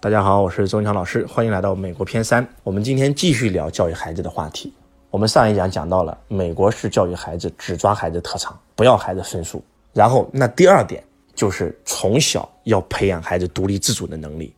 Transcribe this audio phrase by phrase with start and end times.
[0.00, 2.46] 大家好，我是周文强老师，欢迎来到美国篇三。
[2.62, 4.72] 我们今天继续聊教育孩子的话题。
[5.10, 9.60] 我们上一讲讲到了美国式教育孩子，只抓孩子特长，不要孩子分数。
[9.92, 11.02] 然后那第二点
[11.34, 14.54] 就是从小要培养孩子独立自主的能力，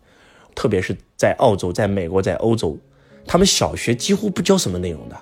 [0.55, 2.77] 特别是在澳洲、在美国、在欧洲，
[3.27, 5.17] 他们小学几乎不教什么内容的，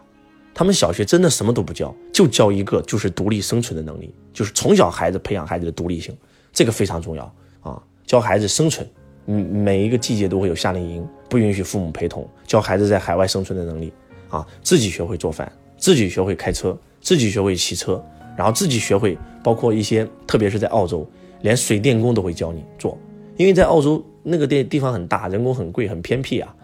[0.53, 6.13] 他们小学真的什么都不教，就教一个就是独立生存的能力，就是从小孩子培养孩子的独立性，
[6.53, 8.85] 这个非常重要啊，教孩子生存。
[9.31, 13.93] 嗯，每一个季节都会有夏令营，不允许父母陪同，教孩子在海外生存的能力
[14.31, 18.03] 啊，自己学会做饭，自己学会开车，自己学会骑车，
[18.35, 21.07] 然后自己学会，包括一些，特别是在澳洲，
[21.43, 22.97] 连水电工都会教你做，
[23.37, 26.55] 因为在澳洲那个地地方很大，人工很贵，很偏僻啊，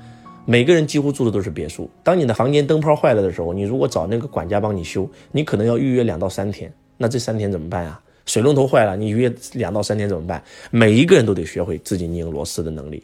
[0.47, 1.91] 每个人几乎住的都是别墅。
[2.03, 8.01] 当你的房间灯泡坏了的时候，你如果找那个管家帮你修，你可能要预约两到三天，那这三天怎么办呀？
[8.27, 10.43] 水龙头坏了，你约两到三天怎么办？
[10.71, 13.03] 每一个人都得学会自己拧螺丝的能力。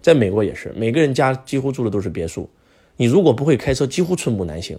[0.00, 2.48] 在美国也是，每个人家几乎住的都是别墅，
[2.96, 4.78] 你如果不会开车，几乎寸步难行。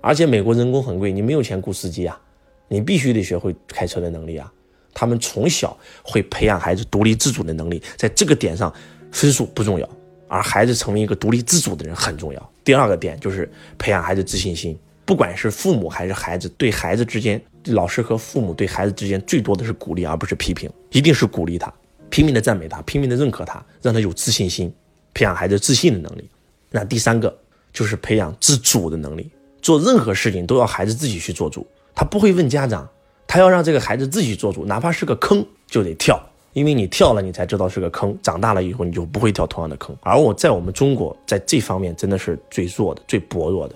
[0.00, 2.20] 而且美国人工很贵，你没有钱雇司机啊，
[2.68, 4.52] 你必须得学会开车的能力啊。
[4.94, 8.72] 他们从小会培养孩子独立自主的能力，在这个点上，
[9.12, 9.88] 分数不重要，
[10.26, 12.50] 而孩子成为一个独立自主的人很重要。
[12.64, 17.40] 第二个点就是培养孩子自信心，不管是父母还是孩子，对孩子之间。
[17.72, 21.72] 老师和父母对孩子之间最多的是鼓励，而不是批评，一定是鼓励他，
[22.10, 24.72] 拼命的赞美他，拼命的认可他，让他有自信心，
[25.14, 26.28] 培养孩子自信的能力。
[26.70, 27.36] 那第三个
[27.72, 29.30] 就是培养自主的能力，
[29.62, 32.88] 做任何事情都要孩子自己去做主，他不会问家长，
[33.26, 36.20] 他要让这个孩子自己做主，哪怕是个坑就得跳，
[36.52, 39.96] 因为你跳了，你才知道是个坑，长大了以后你就不会跳同样的坑。
[40.00, 43.74] 而我在我们中国在这方面真的是最弱的，最薄弱的，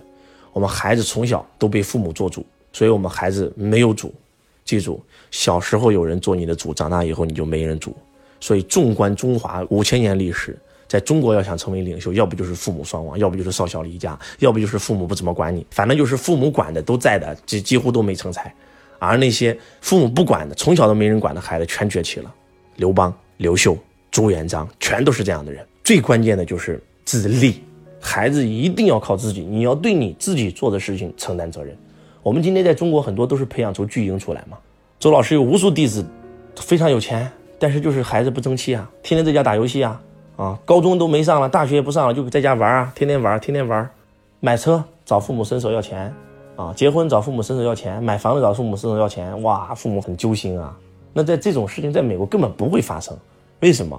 [0.52, 2.46] 我们孩子从小都被父母做主。
[2.72, 4.14] 所以，我们孩子没有主，
[4.64, 7.96] 记住，小时候有人做你的主，长大以后你就没人主。
[8.40, 18.52] 所以，纵观中华五千年历史，在中国要想成为领袖，要不就是父母双亡，要不就是少小离家，要不就是父母不怎么管你，反正就是父母管的都在的，几几乎都没成才。
[18.98, 22.34] 而那些父母不管的，从小都没人管的孩子，全崛起了。
[22.76, 23.76] 刘邦、刘秀、
[24.10, 25.66] 朱元璋，全都是这样的人。
[25.82, 27.62] 最关键的就是自立，
[28.00, 31.76] 孩子一定要靠自己，你要对你自己做的事情承担责任。
[32.22, 34.58] 我们今天在中国很多都是培养出巨婴出来嘛。
[34.98, 36.04] 周老师有无数弟子，
[36.56, 40.02] 非常有钱，但是就是孩子不争气啊，天天在家打游戏啊，
[40.36, 43.88] 啊，高中都没上了，大学也不上了，就在家玩啊，天天玩，天天玩，
[44.40, 46.14] 买车找父母伸手要钱，
[46.56, 50.76] 啊，结婚找父母伸手要钱，买房子找父母伸手要钱，哇，父母很揪心啊。
[51.14, 53.16] 那在这种事情在美国根本不会发生，
[53.60, 53.98] 为什么？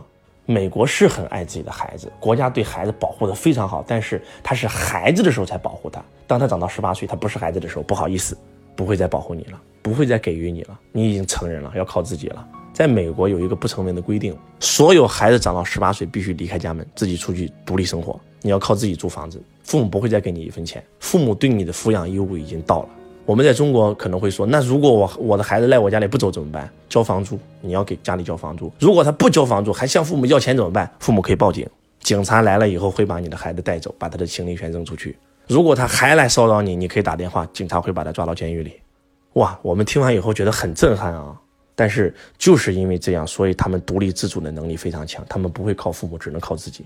[0.51, 6.03] 美国是很爱自己的孩子，国家对孩子保护的非常好，但是他是孩子的时候才保护他。
[6.27, 8.37] 当他长到十八岁，他不是孩子的时候，不好意思，
[8.75, 12.45] 不会再保护你了，不会再给予你了，你已经成人了，要靠自己了。
[12.73, 22.89] 在美国有一个不成文的规定，所有孩子长到十八岁必须离开家门，自己出去独立生活，你要靠自己租房子，父母不会再给你一分钱，父母对你的抚养义务已经到了。
[23.25, 26.69] 我们在中国可能会说，那如果我我的孩子赖我家里不走怎么办？
[26.89, 28.71] 交房租，你要给家里交房租。
[28.79, 30.91] 如果他不交房租，还向父母要钱怎么办？
[30.99, 31.67] 父母可以报警，
[31.99, 35.17] 警察来了以后会把你的孩子带走，把他的行李全扔出去。
[35.47, 38.73] 如果他还来骚扰你，你可以打电话，警察会把他抓到监狱里。
[39.33, 41.39] 哇，我们听完以后觉得很震撼啊！
[41.75, 46.85] 但是就是因为这样，所以他们独立自主的能力非常强，他们不会靠父母，只能靠自己。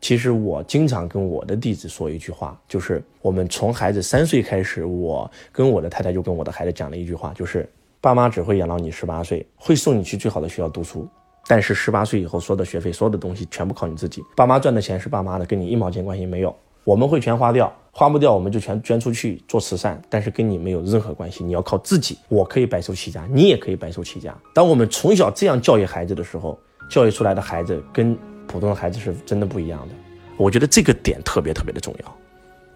[0.00, 7.68] 其实我经常跟我的弟子说一句话，就是我们从孩子三岁开始，我跟我的太太就跟我的孩子讲了一句话，就是
[8.00, 11.08] 爸妈只会养到你十八岁，会送你去最好的学校读书，
[11.48, 14.22] 但是十八岁以后所有的学费、所有的东西全部靠你自己。
[14.36, 16.54] 爸妈赚的钱是爸妈的，跟你一毛钱关系没有。
[16.84, 22.16] 我们会全花掉，花不掉我们就全捐出去做慈善，但是跟你没有任何关系，你要靠自己。
[22.28, 24.36] 我可以白手起家，你也可以白手起家。
[24.54, 26.56] 当我们从小这样教育孩子的时候，
[26.88, 28.16] 教育出来的孩子跟。
[28.46, 29.94] 普通的孩子是真的不一样的，
[30.36, 32.16] 我觉得这个点特别特别的重要。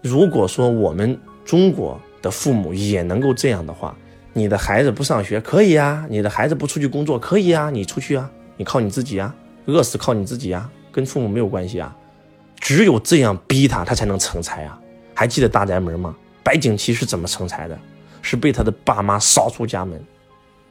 [0.01, 3.95] 如果说我们中国的父母也能够这样的话，
[4.33, 9.33] 你的孩子不上学可以啊，你的孩子不出去工作可以啊，你出去啊，你靠你自己啊，
[9.65, 11.95] 饿死靠你自己啊，跟父母没有关系啊。
[12.59, 14.79] 只有这样逼他，他才能成才啊。
[15.13, 16.15] 还记得大宅门吗？
[16.43, 17.77] 白景琦是怎么成才的？
[18.21, 19.99] 是被他的爸妈扫出家门，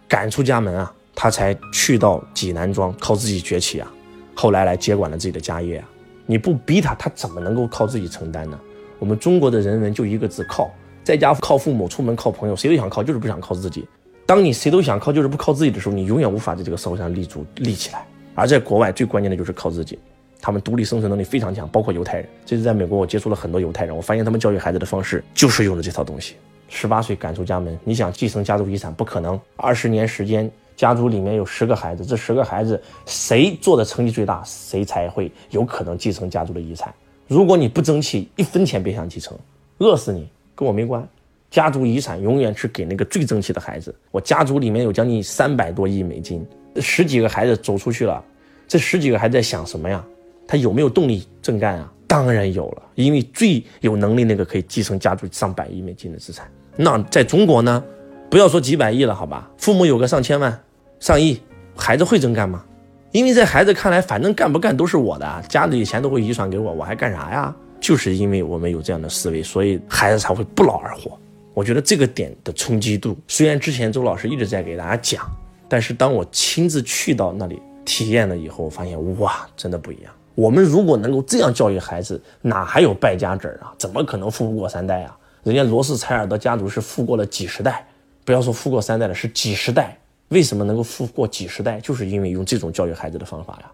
[0.09, 3.93] 赶出家门啊，他才去到济南庄，靠自己崛起啊。
[4.41, 5.89] 后来来接管了自己的家业啊！
[6.25, 8.59] 你不逼他，他怎么能够靠自己承担呢？
[8.99, 10.71] 我们中国的人文就一个字靠，
[11.05, 13.87] 在家靠父母，出门靠朋友，谁都想靠，就是不想靠自己。
[14.25, 18.03] 当你谁都想靠，就是不靠自己的时候，你永远无法在这个社会上立足立起来。
[18.35, 19.99] 而在国外，最关键的就是靠自己，
[20.41, 22.27] 他们独立生存能力非常强，包括犹太人。
[22.47, 26.37] 这是在美国，我接触了很多犹太人，我发现他们教育孩子的方式就是用的这套东西。
[26.67, 30.51] 十八岁赶出家门，你想继承家族遗产不可能，二十年时间。
[30.81, 36.91] 家族里面有十个孩子，这十个孩子谁做的成绩最大，谁才会有可能继承家族的遗产。
[37.29, 39.37] 如果你不争气，一分钱别想继承，
[39.77, 41.07] 饿死你跟我没关。
[41.51, 43.95] 家族遗产永远是给那个最争气的孩子。
[44.11, 46.43] 我家族里面有将近三百多亿美金，
[46.77, 48.25] 十几个孩子走出去了，
[48.67, 50.03] 这十几个孩子在想什么呀？
[50.49, 51.93] 他有没有动力正干啊？
[52.07, 56.51] 当然有了，因为最有能力那个可以继承家族上百亿美金的资产。
[56.75, 57.85] 那在中国呢？
[58.31, 59.51] 不要说几百亿了，好吧？
[59.59, 60.57] 父母有个上千万、
[61.01, 61.41] 上亿，
[61.75, 62.63] 孩子会真干吗？
[63.11, 67.53] 因为在孩子看来，反正干不干都是我的，家里钱都会遗传给我，我还干啥呀？
[67.81, 71.19] 就是因为我们有这样的思维，所以孩子才会不劳而获。
[71.55, 75.27] 我觉得这个点的冲击度，虽然之前周老师一直在给大家讲，
[75.69, 80.13] 但是当我亲自去到那里体验了以后，发现哇，真的不一样。
[80.35, 83.73] 我们如果能够这样教育孩子，哪还有败家子儿啊？
[83.79, 85.17] 怎么可能富不过三代啊？
[85.43, 87.87] 人家罗斯柴尔德家族是富过了几十代。
[88.27, 89.99] 不要说富过三代了，是几十代。
[90.31, 91.81] 为什么能够富过几十代？
[91.81, 93.71] 就是因为用这种教育孩子的方法呀。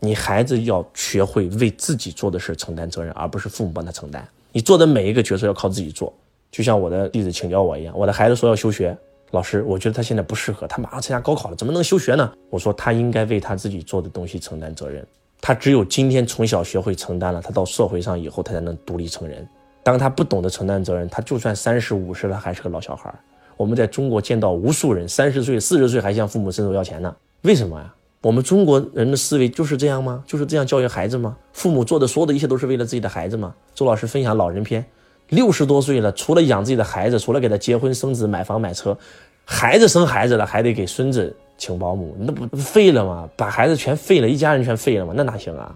[0.00, 4.26] 你孩子要学会为自己做的事承担责任，而不是父母帮他承担。
[4.50, 6.12] 你做的每一个决策要靠自己做。
[6.50, 8.96] 就像我的弟子请教我一样，我的孩子说要休学，
[9.32, 12.32] 老师，我觉得他现在不适合，他马上参加高考了，怎么能休学呢？
[12.48, 15.06] 我说他应该为他自己做的东西承担责任。
[15.42, 19.46] 他只有今天从小学会承担了，他到社会上以后，他才能独立成人。
[19.82, 23.12] 当他不懂得承担责任，他就算三十五十了，还是个老小孩。
[23.58, 27.92] 我们在中国见到无数人三十岁、四十岁还向父母伸手要钱呢，为什么呀？
[28.22, 30.22] 我们中国人的思维就是这样吗？
[30.26, 31.36] 就是这样教育孩子吗？
[31.52, 33.52] 父母做的所有的一切都是为了自己的孩子吗？
[33.74, 34.84] 周老师分享老人篇，
[35.30, 38.96] 六十多岁了，除了养自己的孩子，除了给他结婚生子、买房买车，
[39.44, 43.28] 孩子生孩子了还得给孙子请保姆，那不废了吗？
[43.36, 45.12] 把孩子全废了，一家人全废了吗？
[45.16, 45.74] 那哪行啊？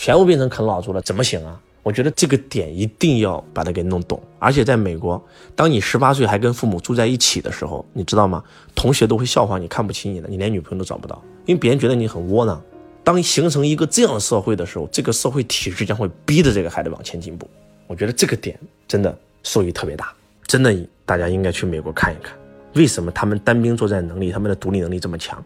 [0.00, 1.60] 全部变成啃老族了，怎么行啊？
[1.82, 5.22] 我觉得这个点一定要把它给弄懂，而且在美国，
[5.54, 8.42] 当你十八岁还跟父母住在一起的时候，你知道吗？
[8.74, 12.58] 同学都会笑话你，看不起你的，你连女朋友都找不到，因为别人觉得你很窝囊。
[13.04, 17.46] 当形成一个这样的社会的时候，这个社会体制将会逼着这个孩子往前进步。
[17.86, 18.58] 我觉得这个点
[18.88, 20.14] 真的受益特别大，
[20.46, 20.74] 真的
[21.04, 22.34] 大家应该去美国看一看，
[22.74, 25.44] 为什么他们单兵作战能力、他们的独立能力这么强？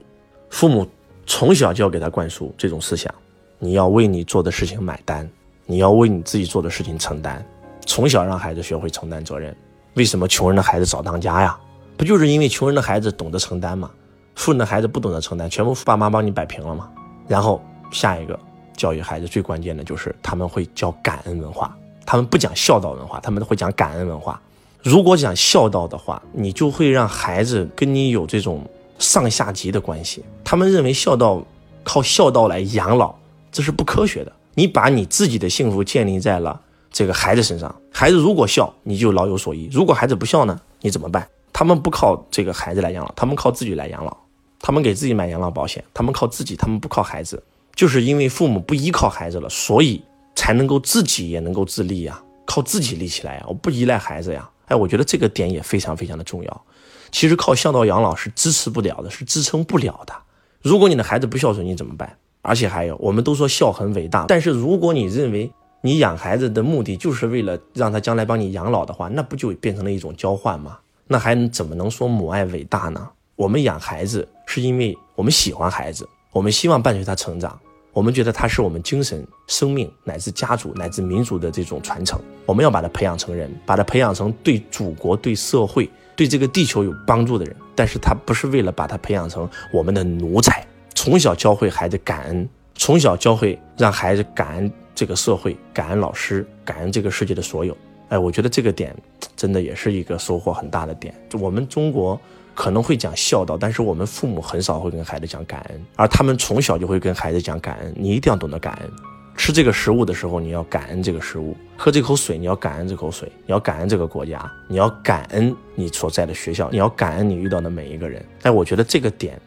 [0.48, 0.88] 父母
[1.26, 3.12] 从小就要给他灌输这种思想：
[3.58, 5.28] 你要为你做的事情买单。
[5.66, 7.42] 你要为你自己做的事情承担，
[7.86, 9.56] 从小让孩子学会承担责任。
[9.94, 11.58] 为什么穷人的孩子早当家呀？
[11.96, 13.90] 不就是因为穷人的孩子懂得承担吗？
[14.34, 16.90] 富人的孩子不懂得承担，全部爸妈帮你摆平了吗？
[17.26, 18.38] 然后下一个
[18.76, 21.74] 教育孩子最关键的就是他们会教感恩文化，
[22.04, 24.38] 他们不讲孝道文化，他们会讲感恩文化。
[24.82, 28.62] 如果讲孝道的话，你就会让孩子跟你有这种
[28.98, 30.22] 上下级的关系。
[30.44, 31.42] 他们认为孝道
[31.82, 33.14] 靠孝道来养老，
[33.54, 34.32] 这是不科学的。
[34.54, 36.60] 你把你自己的幸福建立在了
[36.90, 41.26] 这个孩子身上，孩子如果孝，你就老有所依；如果孩子不孝呢，你怎么办？
[41.52, 44.16] 他们不靠这个孩子来养老，他们靠自己来养老，
[44.60, 47.42] 他们给自己买养老保险，他们靠自己，他们不靠孩子，
[47.76, 50.02] 就是因为父母不依靠孩子了，所以
[50.34, 54.50] 才能够自己也能够自立呀，靠自己立起来呀，我不依赖孩子呀。
[54.66, 56.64] 哎，我觉得这个点也非常非常的重要。
[57.12, 60.14] 其实靠孝道养老是支持不了的，是支撑不了的。
[60.62, 62.16] 如果你的孩子不孝顺，你怎么办？
[62.44, 65.50] 而且还有，我们都说孝很伟大，但是如果你认为
[65.80, 70.78] 你养孩子的目的就是为了让他将来帮你养老的话，那不就变成了一种交换吗？
[71.06, 73.08] 那还怎么能说母爱伟大呢？
[73.36, 77.58] 我们养孩子是因为我们喜欢孩子，我们希望伴随他成长，
[77.92, 90.66] 我们觉得他是我们精神、生命乃至家族乃至民族的这种传承，我们要把他培养成人，把他培养成对祖国、对社会、对这个地球有帮助的人，但是他不是为了把他培养成我们的奴才。
[91.04, 97.76] 从小教会孩子感恩，从小教会让孩子感恩这个社会，感恩老师，感恩这个世界的所有。
[98.08, 98.96] 哎，我觉得这个点
[99.36, 101.14] 真的也是一个收获很大的点。
[101.28, 102.18] 就我们中国
[102.54, 107.92] 可能会讲孝道，但是我们父母很少会跟孩子讲感恩，而他们从小就会跟孩子讲感恩。
[107.94, 108.90] 你一定要懂得感恩，
[109.36, 118.24] 吃这个食物的时候你要感恩这个食物，喝这口水你要感恩这口水，你要感恩这个国家，你要感恩你所在的学校，你要感恩你遇到的每一个人。
[118.40, 119.38] 哎，我觉得这个点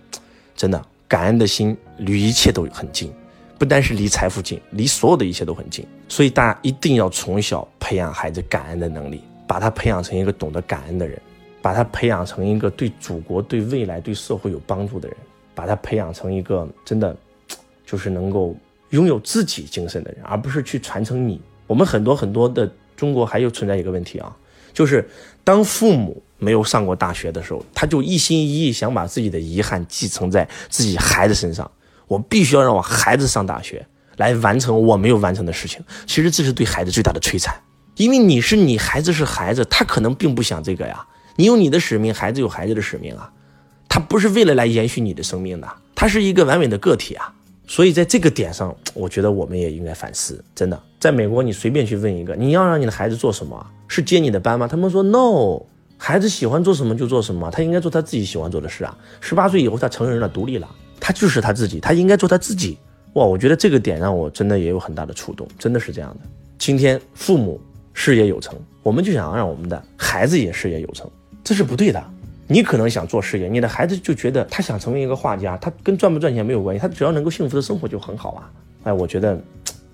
[0.56, 0.80] 真的。
[1.08, 3.12] 感恩的心离一切都很近，
[3.58, 5.86] 不单是离财富近，离所有的一切都很近。
[6.10, 11.20] 所以大家一定要从小培养孩子感恩的能力，把他培养成一个懂得感恩的人，
[11.62, 15.18] 把他培养成一个对祖国、对未来、对社会有帮助的人，
[15.56, 17.16] 把他培养成一个真的
[17.86, 18.56] 就是能够
[18.90, 21.42] 拥有自己精神的人，而不是去传承你。
[21.68, 24.36] 我们很多很多的中国还有存在一个问题啊，
[24.74, 25.10] 就是
[25.44, 26.22] 当父母。
[26.40, 31.70] 没有上过大学的时候，他就一心一意想把自己的遗憾继承在自己孩子身上。
[32.08, 35.82] 我必须要让我孩子上大学，来完成我没有完成的事情。
[36.06, 37.54] 其实这是对孩子最大的摧残，
[37.96, 41.06] 因为你是你，孩子是孩子，他可能并不想这个呀。
[41.36, 43.32] 你有你的使命，孩子有孩子的使命啊。
[43.90, 47.34] 他不是为了来延续你的生命的，他是一个完美的个体啊。
[47.68, 50.42] 所以在这个点上，我觉得我们也应该反思。
[50.56, 53.66] 真的，在美国，你随便去问一个，你要让你的孩子做什么？
[53.90, 54.68] 是接你的班吗？
[54.68, 55.62] 他们说 no，
[55.98, 58.96] 孩子喜欢做什么就做什么，他应该做他自己喜欢做的事啊。
[59.20, 62.78] 十八岁以后，他成人了，独立了，他就是他自己，他应该做他自己。
[63.14, 66.30] 哇，我觉得这个点让我真的也有很大的触动，真的是这样的。
[66.60, 67.60] 今天父母
[67.94, 71.10] 事业有成，我们就想让我们的孩子也事业有成，
[71.44, 72.04] 这是不对的。
[72.50, 78.52] 你可能想做事业，你的孩子就觉得他想成为一个画家，他跟赚不赚钱没有关系，他只要能够幸福的生活就很好啊！
[78.84, 79.38] 哎，我觉得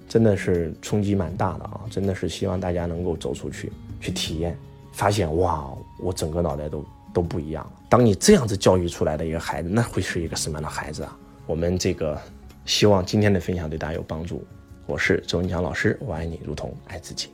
[0.08, 1.82] 真的是冲击蛮大的啊！
[1.90, 4.56] 真的是希望大家能够走出去，去体验，
[4.94, 5.70] 发现哇，
[6.00, 7.72] 我整个脑袋都都不一样了。
[7.90, 11.18] 当你这样子教育出来的一个孩子，那会是一个什么样的孩子啊？
[11.46, 12.18] 我们这个
[12.66, 14.46] 希望今天的分享对大家有帮助。
[14.86, 17.30] 我是周文强老师，我爱你如同爱自己。